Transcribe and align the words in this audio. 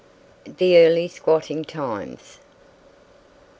THE 0.45 0.77
EARLY 0.77 1.07
SQUATTING 1.07 1.63
TIMES. 1.63 2.39